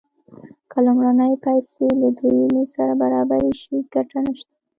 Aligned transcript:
که 0.71 0.77
لومړنۍ 0.85 1.33
پیسې 1.45 1.85
له 2.01 2.09
دویمې 2.17 2.63
سره 2.75 2.93
برابرې 3.01 3.51
شي 3.61 3.75
ګټه 3.93 4.17
نشته 4.25 4.55